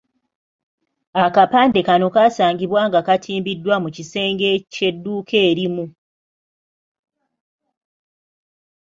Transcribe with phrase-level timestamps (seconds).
[1.23, 5.85] Akapande kano kaasangibwa nga katimbiddwa mu kisenge ky'edduuka erimu.